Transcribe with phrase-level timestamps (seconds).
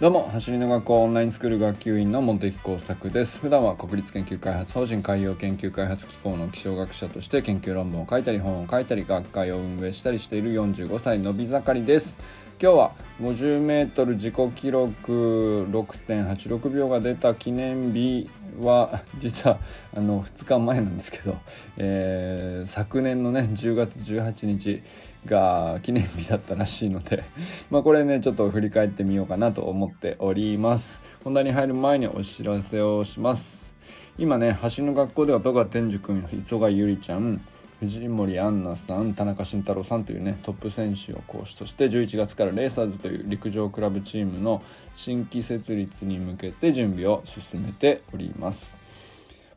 [0.00, 3.38] どうも走りの学校オンラインスクール学級委員の茂木耕作です。
[3.38, 12.18] 普段は国立研究開発法人海洋研究開発機構の気象学者として研究論文を書いたり本を書いたり学会を運営したりしている45歳のび盛りです。
[12.62, 19.58] 今日は 50m 自己記録6.86秒が出た記念日は実は
[19.94, 21.36] あの2日前なんですけど、
[21.76, 24.82] えー、昨年のね10月18日
[25.26, 27.24] が記念日だったらしいので
[27.70, 31.02] まあこれねちょっと振り返ってみようかなと思っております。
[31.24, 33.74] 本題に入る前にお知らせをします。
[34.18, 37.40] 今ね橋の学校では戸川天寿君磯貝ゆりちゃん
[37.80, 44.62] 藤森杏奈さん田中慎太郎さんというねトップ選手を講師として11月からレーサーズという陸上クラブチームの
[44.94, 48.79] 新規設立に向けて準備を進めております。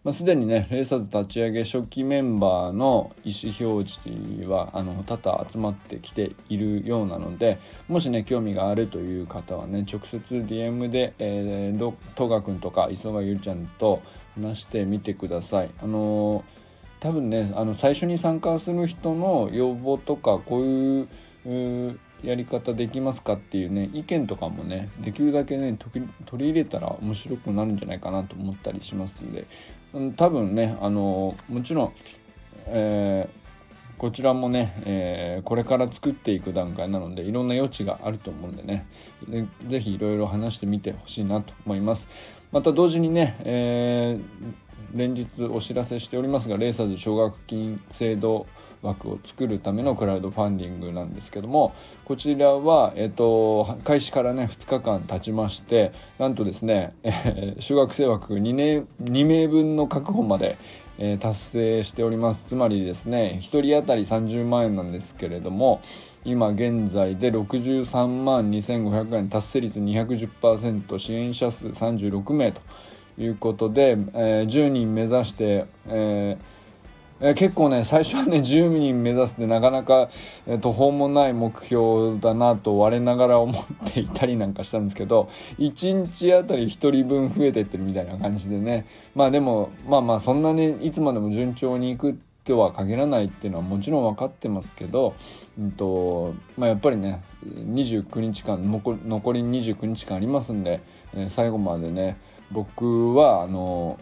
[0.04, 7.58] まあ、すでにねレーサーズ立ち上げ初期メンバーの意思表示はあの多々集まってきているようなので
[7.88, 14.02] もしね興味があるという方はね直接 DM で、えー、戸川君とか磯貝ゆりちゃんと
[14.36, 15.70] 話してみてください。
[15.82, 16.44] あのー、
[17.00, 25.78] 多分ねあの最初に参加する人の要望とかこういうやり方できますかっていうね意見とかもねできるだけね
[26.26, 29.46] 取り入れたら面白くなるんじゃないかなと思ったりしますので。
[30.18, 31.94] 多分ねあのもちろん、
[32.66, 38.88] えー、こちらもね、えー、これから作っていく段階なのでいろんな余地があると思うんでね。
[39.28, 42.08] でぜひいろいろ話してみてほしいなと思います。
[42.52, 48.48] また同時にね、えー、連日お知らせしておりますがレーサーズ奨学金制度
[48.84, 51.74] 枠を作るためのクラウドファンディングなんですけども
[52.06, 60.58] こちらは、えっと、開始からね2日間経ちましてなんとですね、えー、小学生枠 2, 年2名分の確保まで、
[60.98, 62.44] えー、達成しております。
[62.44, 65.82] つまりですね1人当たり30万円なんですけれども
[66.26, 72.62] 今現在で63万2500円達成率210%支援者数36名と
[73.18, 76.63] いうことで、えー、10人目指して、えー
[77.26, 80.10] え結構ね最初はね10人目指すってなかなか、
[80.46, 88.86] えー、途方もない目標だなと我ながら思っていたりなんかしたんですけど1日あたり1人分増えてってるみたいな感じでね。
[89.16, 95.16] まあでもまあまあそんなにいつまでも順調にいくとは限らないっていうのはもちろん分かってますけど、
[95.58, 98.94] うんとまあ、やっぱりね29日間残
[99.34, 100.82] り29日間ありますんで、
[101.14, 102.18] えー、最後までね
[102.52, 103.98] 僕はあの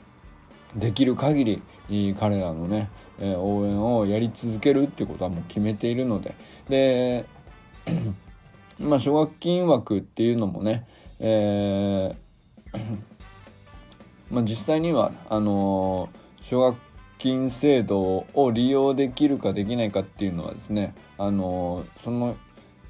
[0.75, 1.45] できる限
[1.89, 2.89] り彼らのね、
[3.19, 6.35] え応援をやり続けるっていうことはもう決めているので。
[6.69, 7.25] で
[8.79, 10.87] まあ奨学金枠っていうのもね、
[11.19, 12.79] えー
[14.31, 16.77] まあ、実際にはあの奨学
[17.17, 22.35] 金制度を利用できるかできないかっていうのはですねあのその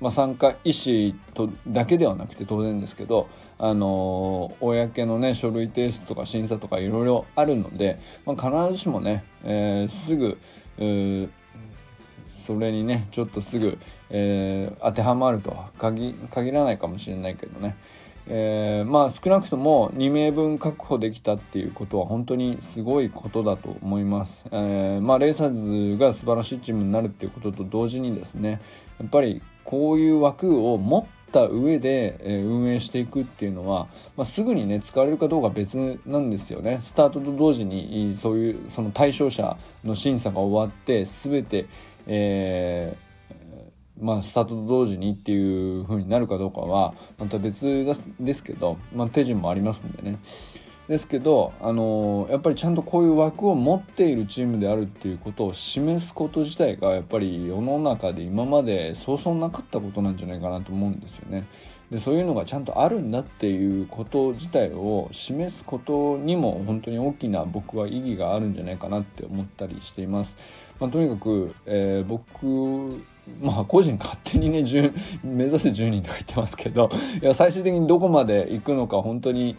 [0.02, 3.30] まあ、参加意思とだけではなくて当然ですけど、
[3.60, 10.40] あの公のね書類提出とか審査とかいろいろあるので、まあ、必ずしもね、えー、すぐ
[12.46, 13.78] それにねちょっとすぐ、
[14.10, 16.16] えー、当てはまるとは限
[16.52, 17.78] らないかもしれないけどね、
[18.28, 24.46] えー、まあ少なくとも2名分確保できたっていうことは本当にすごいことだと思います。
[24.52, 28.62] えー、まあレーサーズが素晴らしいチームになるっていうことと同時にですね
[29.00, 33.88] やっぱりこういう枠を持った上で、え運営していくっていうのは、
[34.18, 41.68] まあ、すぐにね使われるかどうか別なんですよねスタートと同時にそういうその対象者の審査が終わって全て、
[42.06, 43.11] えー、
[44.02, 47.86] まあ、スタートと同時にっていう風になるかどうかはまた別
[48.20, 50.18] ですけど、まあ、手順もありますんでね。
[50.88, 61.48] ですけど、あのやっぱりちゃんとこういう枠を持っているチームであるっていうことを示すこと自体がやっぱり世の中で今までそうそうなかったことなんじゃないかなと思うんですよね。
[61.92, 70.36] でそういうのがちゃんとあるんだっていうこと自体を示すことにも本当に大きな僕は意義があるんじゃないかなって思ったりしています。
[70.80, 73.04] まあ、とにかく、えー、僕
[73.40, 74.64] まあ個人勝手にね
[75.24, 76.90] 目指せ10人とか言ってますけど
[77.22, 79.58] いや最終的にどこまで行くのか本当に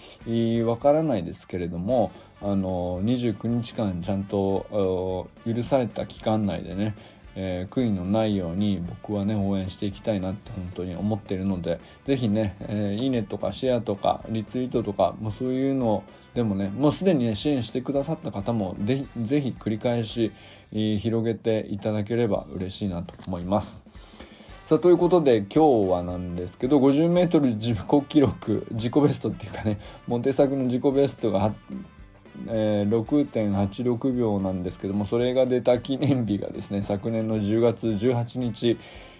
[0.62, 6.96] わからないですけれどもあの29日間ちゃんと許された期間内でね
[7.34, 20.32] えー、悔いのないように僕はね応援していきたいなって本当に思ってるので是非ね、えー、いいねとかシェアとかリツイートとかもうそういうのでもねもうすでにね支援してくださった方もぜひぜひ繰り返し、
[20.72, 23.82] 広げていただければ嬉しいなと思います。
[24.64, 31.52] さあということで今日はなんですけど 50m 自己記録自己ベストっていうかねモテ作の自己ベストが、
[32.48, 38.78] えー、6.86秒なんですけどもそれが出た記念日がですね昨年の10月18日、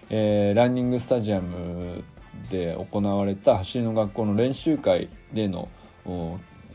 [0.09, 2.03] えー、ランニングスタジアム
[2.49, 5.69] で行われた走りの学校の練習会での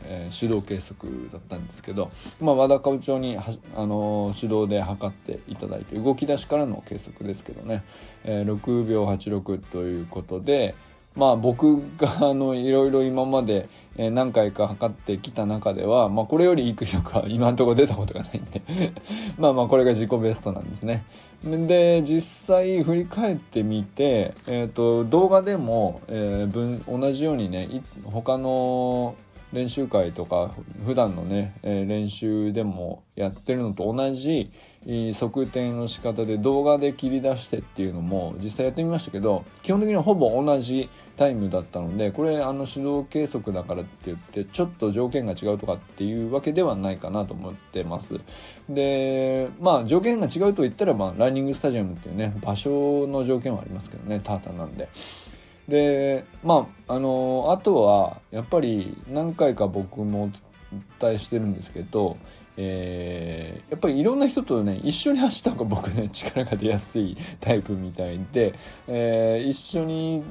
[0.05, 3.43] えー、手動計測だったんですけど、まあ、和田会長には
[3.75, 7.83] あのー、手動で測っていただいて動き出しからの計測ですけどね、
[8.23, 10.75] えー、6秒86ということで、
[11.19, 13.67] まあ僕があのいろいろ今まで
[13.97, 18.61] 何回か測ってきた中では、まあ、これよりいい記録は今のとこ出たことがないんで
[19.37, 21.03] まあまあこれが自己ベストなんですね。
[21.43, 29.15] で実際振り返ってみて、えーと、動画でも、えー、分同じようにね他の
[29.51, 30.51] 練習会とか
[30.85, 34.51] 普段のね、えー、練習でもやってるのと同じ
[35.19, 40.89] 測定の仕方で動画で切り出してっていうのも実際やってみましたけど基本的にはほぼ同じ
[41.19, 48.21] タイムだったのでこれあの手動計測だからって言ってちょっと条件が違うとかっていうわけではないかなと思ってます。
[48.69, 54.87] でまあ条件が違うと言ったら、まあ、ランニングスタジアムっていうね場所の条件はありますけどねタータンなんで。
[55.67, 60.29] でまああのあとはやっぱり何回か僕もお
[61.01, 62.15] 伝えしてるんですけど
[62.61, 68.53] えー、やっぱりいろんな人とね一緒に走った方が僕ね 力が出やすいタイプみたいで、
[68.89, 70.23] えー、一緒に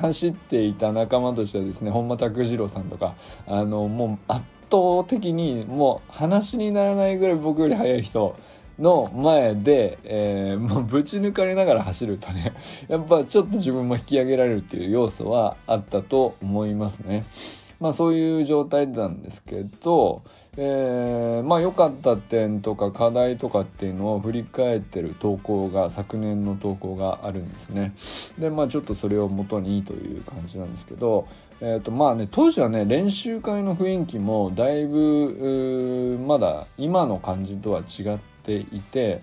[0.00, 3.14] 走っていた仲間としてはですね本間拓次郎さんとか
[3.46, 8.34] あのもう圧倒的にもう話にならないぐらい僕より速い人
[8.80, 12.52] の前で、えー、もうぶち抜かれながら走るとね
[12.88, 17.24] やっぱちょっと自分も引き上げられるっていう要素はあったと思いますね。
[17.78, 20.22] まあそういう状態なんですけど、
[20.58, 27.94] えー、まあ良かった点とか課題とかっていうのを振り返ってる投稿が昨年の投稿があるんですね。
[28.38, 31.28] でまあちょっとそれを元にという感じなんですけど、
[31.60, 39.22] えーとまあね、当時はね練習会の雰囲気もだいぶまだ今の感じとは違っていて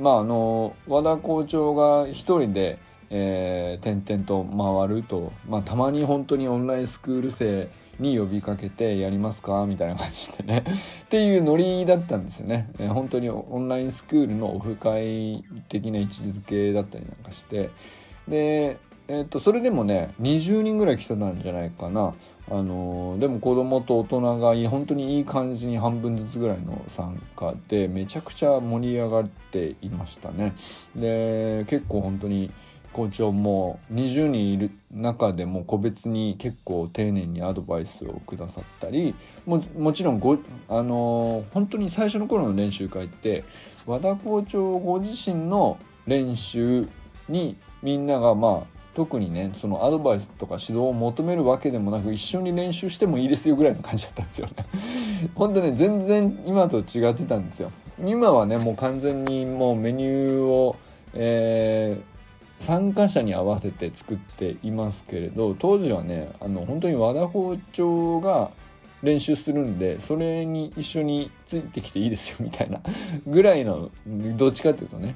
[0.00, 2.78] まああの和田校長が一人で
[3.16, 4.44] えー、点々と
[4.88, 7.68] 回ると、まあ、たまに本当にオンラインスクール生
[7.98, 9.66] に呼びかけてやりますか？
[9.66, 10.64] みたいな感じでね。
[11.04, 17.70] っていうノリだったんですよね、えー、本当にオンラインスクールのオフ会的な位置づけだったりなんかして。
[18.28, 22.14] で、えー、とそれでもね20人ぐらい来てたんじゃないかな。
[22.50, 30.52] あのー、でも子供と大人が本当にいい感じに半分ずつぐらいの参加でめちゃくちゃ盛り上がっていましたね。
[30.94, 32.50] で結構本当に
[32.94, 39.14] 校長も20人いる中でも個別に結構丁寧にアドバイスをくださったり
[39.44, 40.38] ももちろんご、
[40.68, 43.44] あのー、本当に最初の頃の練習会って
[43.84, 46.88] 和田校長ご自身の練習
[47.28, 54.54] にみんながまあ特にねそのアドバイスとか指導を求めるわけでもなく一緒に練習してもいいですよぐらいの感じだったんですよね。
[55.34, 57.72] 本当ね全然今と違ってたんですよ。
[58.04, 60.76] 今はねもう完全にもうメニューを、
[61.14, 62.13] えー
[62.60, 68.50] 参加者に合わせて作っていますけれど当時はねあの本当に和田包丁が
[69.02, 72.80] 練習するんでそれに一緒についてきていいですよみたいな
[73.26, 75.14] ぐらいのどっちかっていうとね。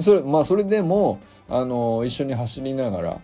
[0.00, 3.20] それまあそれでもあの一緒に走りながら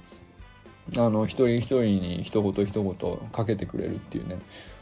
[0.97, 4.39] あの一人一人に一言一言かけてくれるっていうね。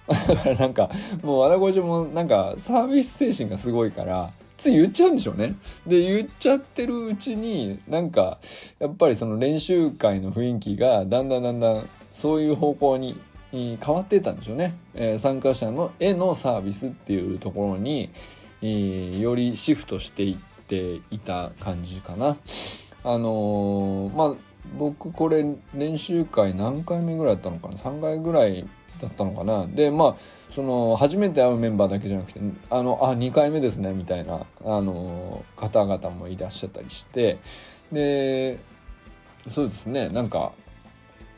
[0.09, 0.91] だからなんか
[1.23, 4.33] もう和田校長もなんかサービス精神がすごいから
[4.63, 5.57] つい言っちゃうんでしょうね。
[5.89, 8.39] で言っちゃってるうちになんか
[8.79, 14.75] やっぱりその練習会の雰囲気がだんだんだんだんそういう方向に変わってたんでしょうね。
[14.95, 18.11] えー、参加者の絵のサービスっていうところに、
[18.63, 22.37] えー、よりシフトしていっていた感じかな。
[23.05, 24.37] あのー、まあ
[24.79, 28.65] 僕これ練習会何回目ぐらいだったのかな？3回ぐらい
[29.01, 29.67] だったのかな？
[29.67, 30.17] でまあ
[30.55, 37.39] その初めて会うメンバーだけじゃなくてあのあ2回目ですねみたいなあの方々もいらっしゃったりして
[37.91, 38.59] で
[39.51, 40.53] そうですねなんか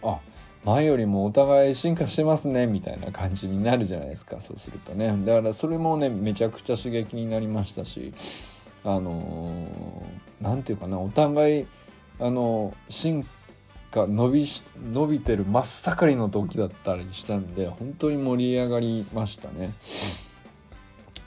[0.03, 0.19] あ
[0.65, 5.15] 前よりもお互い進化してますねみたいな感じになるじゃないですかそうするとね。
[5.25, 8.13] だからそれもねめちゃくちゃ刺激になりましたし
[8.83, 9.69] あの
[10.41, 11.67] 何て言うかなお互い
[12.19, 13.27] あの進
[13.95, 19.73] が伸びし伸びてる真っ盛りの時だったりしたんで本当に盛り上がりましたね。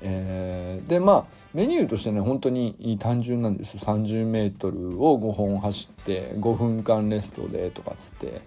[0.02, 3.80] えー、でまあメニューとしてね本当に単純なんですよ。
[3.80, 8.42] 30m を5本走って5分間レストでとかっつって。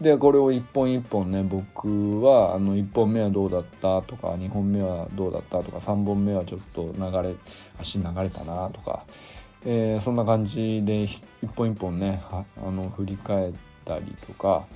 [0.00, 7.34] でこれを一本一本ね僕はあの1本目はどうだったとか2本目はどうだったとか3本目はちょっと流れ
[7.78, 9.04] 足流れたなとか。
[9.64, 11.22] えー、そんな感じで一
[11.54, 13.54] 本一本ねあの振り返っ
[13.84, 14.66] たりとか、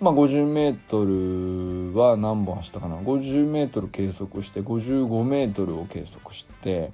[0.00, 2.96] まあ、50m は何本走ったかな。
[2.96, 6.92] 50m 計測して 55m を計測して、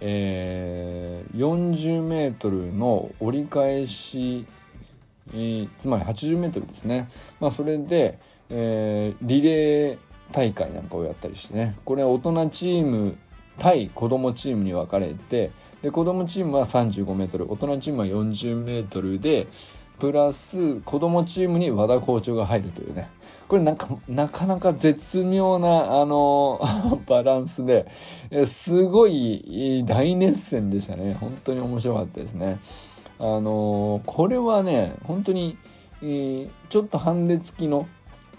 [0.00, 4.46] えー、40m の折り返し、
[5.80, 7.10] つまり 80m ですね、
[7.40, 8.18] まあ、それで、
[8.48, 9.98] えー、リレー
[10.32, 11.76] 大会なんかをやったりしてね。
[11.84, 13.16] これは大人チーム
[13.58, 15.50] 対子供チームに分かれて
[15.82, 19.46] で子供チームは 35m 大人チームは 40m で
[19.98, 23.08] プラス子供チームに和田校長が入るというね。
[23.48, 26.60] これなんかなかなか絶妙なあの
[27.08, 27.86] バランスで
[28.46, 31.16] すごい大熱戦でしたね。
[31.20, 32.60] 本当に面白かったですね。
[33.18, 35.58] あのこれはね本当に、
[36.02, 37.86] え、ちょっとハンデ付きの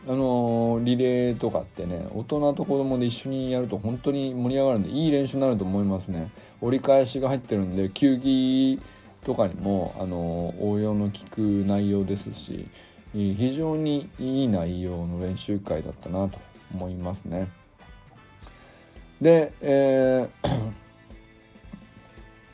[0.07, 6.31] あのリレーとかってね大人と子供で一緒にやると本当に盛り上がるんでいい練習になると思いますね。
[6.59, 8.79] 折り返しが入ってるんで球技
[9.23, 12.67] とかにもあの応用の効く内容ですし
[13.13, 16.39] 非常にいい内容の練習会だったなと
[16.73, 17.49] 思いますね。
[19.21, 20.49] で、えー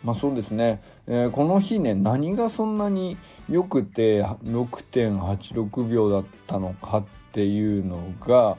[0.03, 3.17] まあそうですね、えー、この日ね何がそんなに
[3.49, 7.05] 良くて6.86秒だったのかっ
[7.37, 8.57] ていうのが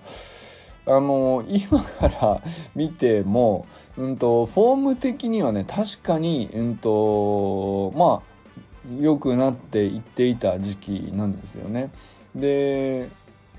[0.87, 2.43] あの今から
[2.77, 3.67] 見ても、
[3.97, 11.91] うんと、フォーム的にはね確かに、うんと、まあ良くなっていっていた時期なんですよね。
[12.37, 13.09] で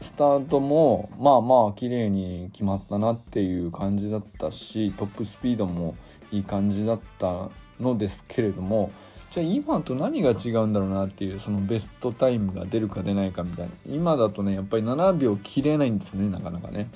[0.01, 5.95] スタートもまあまあ綺麗に決まったなっていう感じだったしトップスピードも
[6.31, 7.49] いい感じだった
[7.81, 8.89] のですけれども
[9.31, 13.73] じゃあ今と何が違うんだろうなっていうそのベストタイムが出るか出ないかみたいな。
[13.87, 16.89] 今だとねやっぱり7秒切れないんですねなかなかね。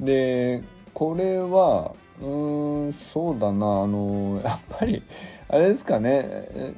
[0.00, 3.82] でこれはうーんそうだな。
[3.82, 5.02] あのやっぱり
[5.48, 6.74] あれですかね。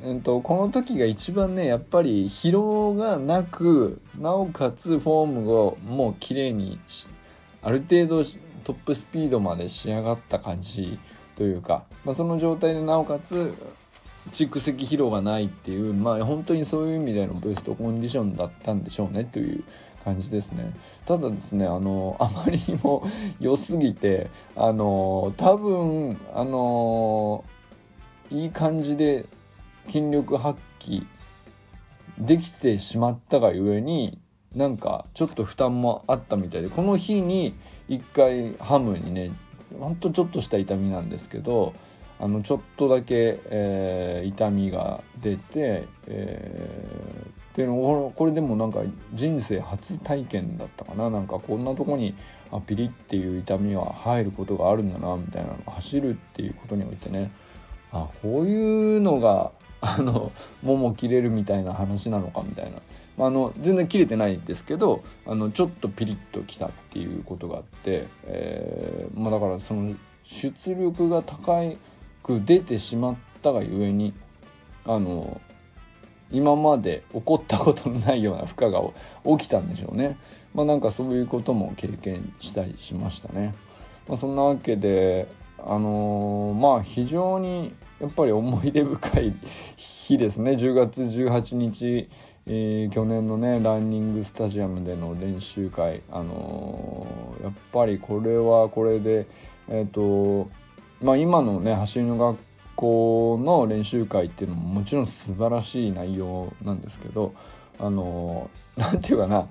[0.00, 6.78] えっと、この時が一番ねやっぱり疲労がなくなおかつフォームをもう綺麗に
[7.62, 8.22] ある程度
[8.62, 11.00] トップスピードまで仕上がった感じ
[11.36, 13.54] というか、まあ、その状態でなおかつ
[14.32, 19.64] 蓄積疲労がないっていうまあ本当にそういう意味でのベストコンディションだったんでしょうねという
[20.04, 20.72] 感じですね。
[21.06, 23.06] ただですねあのあまりにも
[23.40, 27.44] 良すぎてあの多分あの
[28.30, 29.26] いい感じで
[29.86, 31.04] 筋力発揮
[32.18, 34.18] できてしまったがゆえに
[34.54, 37.54] なんかちょっと負担もあったみたいでこの日に
[37.88, 39.30] 一回ハムにね
[39.78, 41.74] ほんとちょっとした痛みなんですけど
[42.20, 48.80] あのちょっとだけ、えー、痛みが出て、えー、っていうのこれでもなんか
[49.14, 51.10] 人生初体験だったかな。
[51.10, 52.14] なんかこんなとこに
[52.50, 55.50] あピリっていう痛みは入ることがあるんだなみたいな。
[55.72, 57.30] 走るっていうことにおいてね。
[57.92, 60.32] あこういうのが あの
[60.62, 62.72] もも切れるみたいな話なのかみたい
[63.16, 69.94] な、あの全然切れてないですけどあのちょっとピリッときたっていうことがあって、えー、まあ、だからその
[70.24, 71.78] 出力が高い
[72.28, 74.12] く出てしまったがゆえに
[74.84, 75.40] あの
[76.30, 78.82] 今まで起こったことのないような負荷が
[79.38, 80.18] 起きたんでしょうね。
[80.54, 83.54] まあなんかそういうことも経験したりしましたね。
[84.06, 85.26] まあ、そんなわけで
[85.58, 89.34] あのー、まあ非常にやっぱり思い出深い
[89.76, 92.08] 日ですね10月18日、
[92.46, 99.26] えー、去年のねランニングスタジアムでの練習会あのー、やっぱりこれはこれで
[99.68, 100.48] えっ、と
[101.02, 102.38] まあ、今のね走りの学
[102.74, 107.34] 校の練習会っていうのももちろん素晴らしい内容なんですけど
[107.78, 109.46] あの 何て言うかな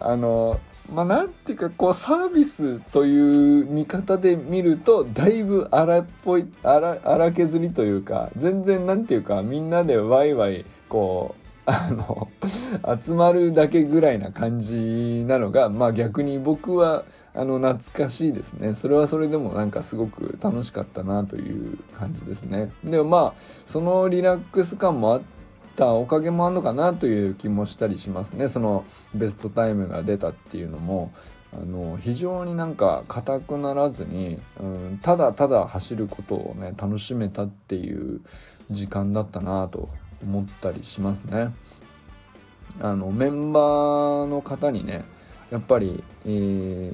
[0.00, 0.60] あの
[0.92, 12.28] まあなんていうかこうサービスという見方で見るとだいぶ荒っぽい荒荒削りというか全然なんていうかみんなでワイワイこうあの
[13.00, 17.04] 集まるだけぐらいな感じなのがまあ逆に僕は
[17.34, 18.74] あの懐かしいですね。
[18.74, 22.72] それはそれでもなんかすごく楽しかったなという感じですね。
[22.82, 25.22] でもまあそのリラックス感もあっ
[25.76, 28.48] たおかげもあるのかなという気もしたりしますね。
[28.48, 31.12] そのベストタイムが出たっていうのも。
[31.54, 38.22] あの非常になんか硬くならずに、うん、ただただ走ることをね楽しめたっていう
[38.70, 39.90] 時間だったなと
[40.22, 41.54] 思ったりしますね。
[42.80, 45.04] あのメンバーの方にね
[45.50, 46.92] やっぱり何、え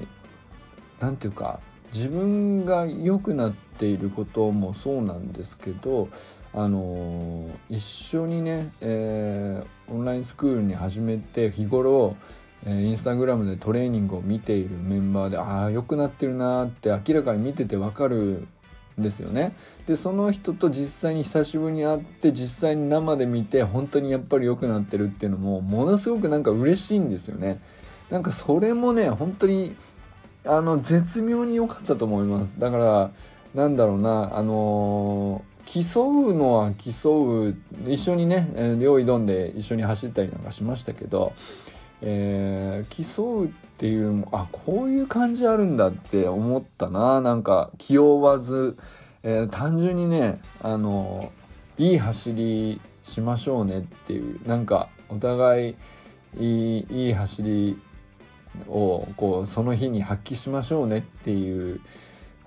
[0.99, 1.59] ー、て言うか
[1.93, 6.09] 自分が良くなっていることもそうなんですけど
[6.53, 12.15] あの一緒にね、えー、オンラインスクールに始めて日頃、
[12.65, 18.47] えー、インスタグラムでトレーニングを見ているメンバーでああ良くなってるなって明らかに見てて分かる
[19.01, 19.53] ですよね。
[19.87, 27.61] でその人と実際に久しぶりに会って実際に生で見て本当にやっぱり良くなってるっていうのもものすごくなんか嬉しいんですよね。
[28.09, 29.75] なんかそれもね本当に
[30.45, 32.59] あの絶妙に良かったと思います。
[32.59, 33.11] だから
[33.53, 37.55] なんだろうなあのー、競うのは競う
[37.87, 41.33] 一緒にね用意どんで一緒に走ったりなんかしましたけど、
[42.01, 47.21] えー、競うっていうあこういう感じあるんだって思ったな。
[47.21, 48.77] なんか気負わず、
[49.23, 51.31] えー、単純にねあの
[51.77, 55.75] いい走りしましょうねっていうなんかお互い
[56.37, 57.77] いいいい走り
[58.67, 61.81] をこうその日に発揮しましょうねっていう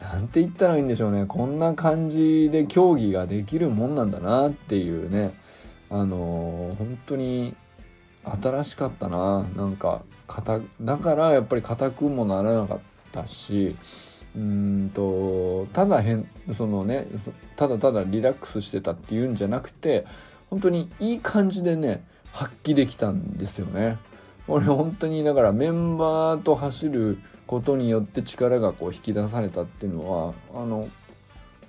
[0.01, 1.27] なんて言ったらいいんでしょうね。
[1.27, 5.35] こんな感じで競技ができるもんなんだなっていうね。
[5.91, 7.55] あの本当に
[8.25, 10.03] 新しかったななんか
[10.81, 12.79] だからやっぱり硬くもならなかっ
[13.13, 13.77] たし
[14.35, 17.07] うんとただ変そのね
[17.57, 20.07] ただただリラックスしてたっていうんじゃなくて
[20.49, 23.99] 本当にいい感じでね発揮できたんですよね。
[24.49, 30.89] 俺本当にだからメンバーと走ることによって力がこう引き出されたっていうのはあの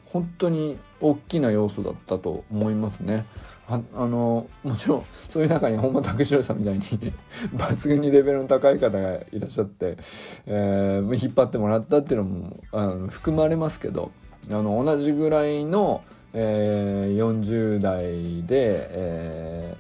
[0.06, 3.26] 本当に大きな要素だったと思いますね。
[3.68, 6.82] あのもちろんそういう中に本間武史さんみたいに
[7.56, 9.98] 抜群にレベルの高い方がいらっしゃって、
[10.46, 14.12] えー、引っ張ってもらったっていうのもあの含まれますけど
[14.52, 16.04] あの同じぐらいの、
[16.34, 19.78] えー、40代で、え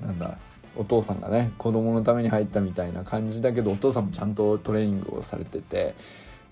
[0.00, 0.38] ー、なんだ
[0.76, 5.94] お父さんがね子供のために入ったみたいな感じだけどお父さんもちゃんとトレーニングをされてて、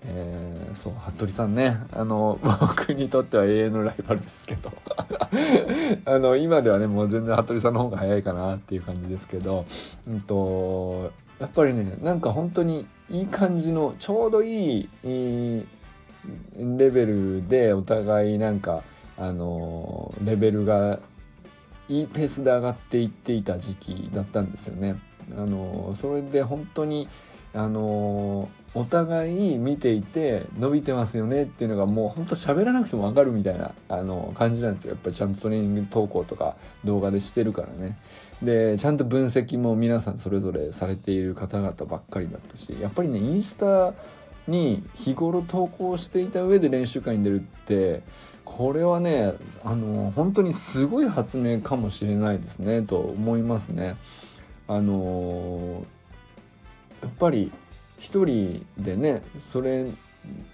[0.05, 1.77] えー、そう服部さんね。
[1.91, 4.71] あの僕にとっては永遠のライバルですけど。
[6.05, 9.65] あの今ではねもう全然服部さんの方が早いかなっていう感じですけど、
[10.07, 15.65] うんと、やっぱりねなんか本当にいい感じのちょうどいいいい
[16.77, 18.83] レベルでお互いなんか
[19.17, 20.99] あのレベルが
[21.89, 24.95] いいペースで上がっていっていた時期だったんですよね。
[25.35, 27.07] あのそれで本当に
[27.53, 37.97] あのお互い見ていて伸びてますよねっていうのがもうほんと喋らなくても分かるみたいなあの感じなんですよやっぱりちゃんとトレーニング投稿とか動画でしてるからね
[38.43, 43.93] でちゃんと分析も皆さんそれぞれされている方々ばっかりだったしやっぱりねインスタ
[44.47, 48.01] に日頃投稿していた上で練習会に出るって
[48.45, 53.95] これはねあの本当にすごい発明かもしれないですねと思いますね。
[54.67, 55.83] あの
[57.01, 57.51] やっぱり
[57.99, 59.85] 一人でねそれ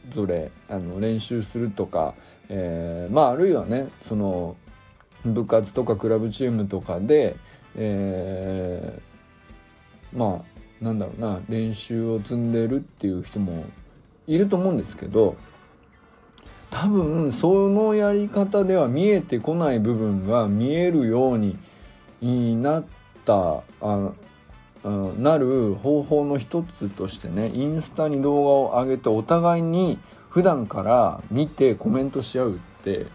[0.10, 2.14] ぞれあの練習するとか、
[2.50, 4.56] えー、まああるいはねその
[5.24, 7.36] 部活とかクラブチームとかで、
[7.76, 13.66] えー、まあなんだろうな練習を積んでるっていう人も
[14.28, 15.36] いると思うんですけど
[16.70, 22.86] 多分そのやり方では見えてこない部分が見えるようになっ
[23.24, 24.12] たあ
[25.18, 29.98] なる方法の一つとしてねインスタに動画を上げてお互いに
[30.30, 33.08] 普段から見てコメントし合うって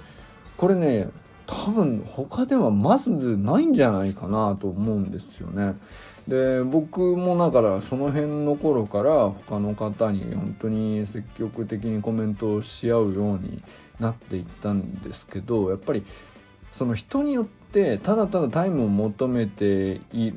[0.56, 1.10] これね
[1.46, 5.76] 多分他ではまずないんじゃないかなと思うんですよね。
[6.28, 13.62] で僕もだからその辺の頃から他の方に本当に積極的にコメントをし合うように
[13.98, 16.04] なっていったんですけどやっぱり
[16.78, 20.32] その人によってただただタイムを求めてい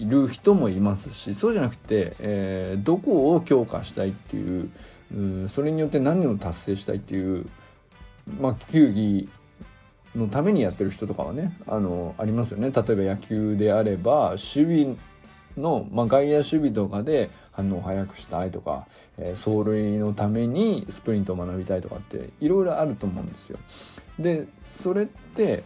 [0.00, 4.70] る人もいますしそうじゃなくて、えー、どこを強化したいっていう
[5.44, 7.46] うそれによって何を達成したいっていう、
[8.40, 9.28] まあ、球技
[10.14, 14.96] のためにやってる人とかはねあのありますよね例えば野球であれば守備
[15.56, 18.86] の、まあ、外野守備とかで反応を速くしたいとか、
[19.18, 23.58] えー、走塁のためにスプリントを学びたいとかっていろいろあると思うんですよ。
[24.18, 25.64] でそれって、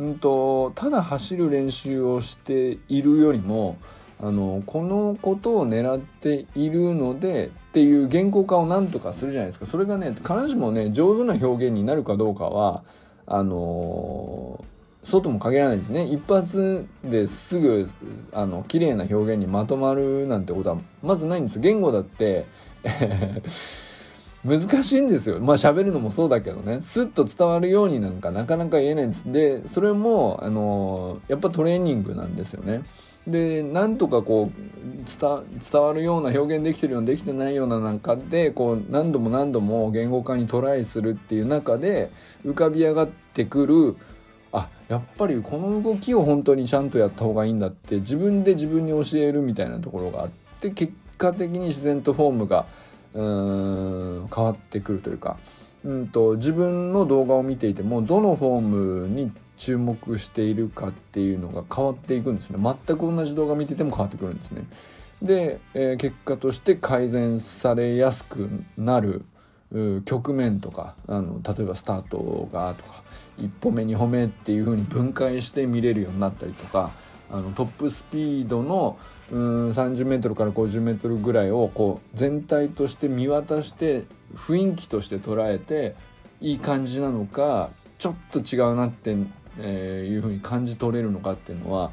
[0.00, 3.76] うんと、ただ走る練習をしているよりも
[4.18, 9.66] あのこのことを狙っているのでっていう言語化をなんとかするじゃないですか。
[9.66, 12.82] それがね必ずしもね上手な表現になるかどうかは
[13.26, 14.64] あのー
[15.02, 16.04] そうとも限らないですね。
[16.04, 17.88] 一発ですぐ
[18.32, 21.58] あの綺麗な表現にまとまるなんてことはまずないんです。
[21.58, 22.44] 言語だって
[24.44, 25.38] 難しいんですよ。
[25.40, 26.80] まあ喋るのもそうだけどね。
[26.80, 29.30] スッと伝わるようになんかなかなか言えないんです。
[29.30, 32.82] でそれもあのやっぱトレーニングなんですよね。
[33.26, 42.10] でなんとかこう伝わるような表現できてるようなできてないようななんかでこう何度も何度も言語化にトライするっていう中で
[42.44, 43.96] 浮かび上がってくる
[44.52, 52.66] あやっぱりこの動きを本当にちゃんとやった方がいいんだって自分で自分に教えるみたいなところがあって結果的に自然とフォームが
[53.14, 55.36] うん変わってくるというか、
[55.84, 64.64] うんと、自分の動画を見ていてもどのフォームに注目しているかっていうのが変わっていくんですね全く同じ動画見てても変わってくるんですね。
[65.22, 69.24] で、えー、結果として改善されやすくなる
[70.04, 73.02] 局面とかあの例えばスタートがとか
[73.38, 76.90] 1歩目2歩目っていう風に分解して見れるようになったりとか
[77.30, 78.98] あのトップスピードの
[79.32, 85.94] うん 30m から 50m ぐらいをこう全体として見渡して雰囲気として捉えて
[86.40, 89.16] いい感じなのかちょっと違うなって、
[89.58, 91.92] えー、いう風に感じ取れるのかっていうのは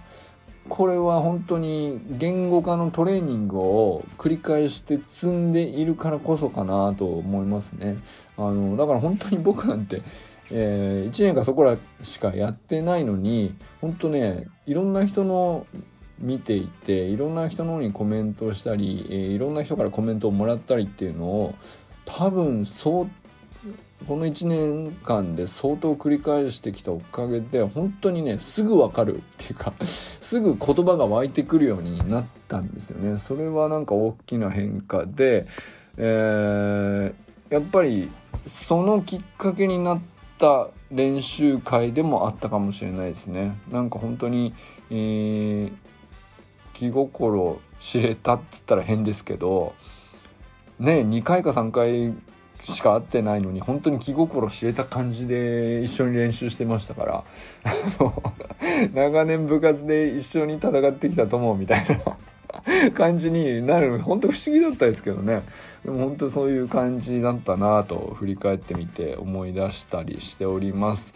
[0.70, 7.98] これは本当に言語化のトレーニングを繰り返して積んでいるからこそかなと思いますね。
[8.38, 10.02] あのだから本当に僕なんて、
[10.52, 15.66] えー、1年かそこらしかやってないのに本当ねいろんな人の
[16.20, 21.56] 見ていていろんな人の方にコメントをしたり、いろんな人からコメントをもらったりっていうのを
[22.06, 23.10] 多分そう
[24.08, 29.74] この1年間で相当繰り返してきたおかげで本当にねすぐ分かるっていうか
[30.22, 33.18] すぐ言葉が湧いてくるようになったんですよね。
[33.18, 35.48] それはなんか大きな変化で、
[35.98, 38.10] えー、やっぱり
[38.46, 40.02] そのきっかけになっ
[40.38, 43.58] た練習会でもあったかもしれないですね。
[43.72, 44.54] なんか本当に、
[44.92, 45.72] えー、
[46.78, 49.74] 気心知れたっつったら変ですけど
[50.80, 52.14] ね2回か3回
[52.62, 57.24] しか会ってないのに本当に気心知れた感じで一緒に練習してましたから
[58.94, 65.42] 長年部活で一緒に戦ってきた友みたいな 感じになる本当不思議だったですけどね
[65.84, 71.14] でも本当そういう感じだったなと振り返ってみて思い出したりしております。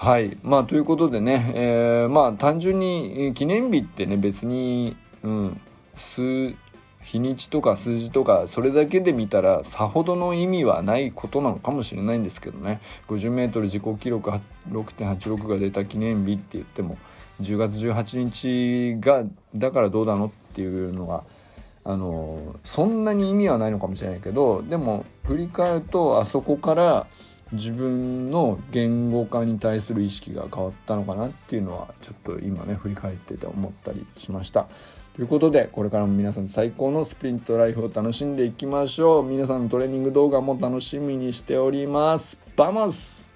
[0.00, 0.38] はい。
[0.44, 5.60] まあということでね、えー、まあ単純に記念日ってね別に、うん、
[5.96, 6.54] 数
[7.02, 12.80] 日にちとか数字とかそれだけで見たらさほどの意味はないことなのかもしれないんですけどね。
[13.08, 14.30] 50m 自己記録
[14.70, 16.96] 6.86が出た記念日って言っても
[17.40, 19.24] 10月18日が
[19.56, 21.24] だからどうなのっていうのは
[21.82, 27.06] あのそんなに意味はないのかもしれないけどでも振り返るとあそこから
[27.52, 34.66] 自分の言語化に対する意識が変わったのかなっていうのはちょっと今ね振り返ってて思ったりしました。
[35.16, 39.24] ということでこれからも皆さん最高のスプリントライフを楽しんでいきましょう。
[39.24, 42.38] 皆さんのトレーニング動画も楽しみにしております。
[42.54, 43.32] Vamos